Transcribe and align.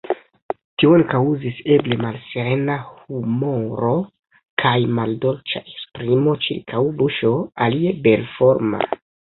Tion 0.83 1.03
kaŭzis, 1.11 1.59
eble, 1.75 1.97
malserena 2.05 2.79
humoro 3.03 3.93
kaj 4.65 4.75
maldolĉa 5.01 5.63
esprimo 5.77 6.39
ĉirkaŭ 6.49 6.87
buŝo, 7.05 7.37
alie 7.69 7.95
belforma. 8.09 8.85